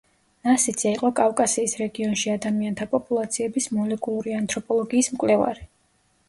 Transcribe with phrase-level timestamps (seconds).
[0.45, 5.67] ნასიძე იყო კავკასიის რეგიონში ადამიანთა პოპულაციების მოლეკულური ანთროპოლოგიის მკვლევარი.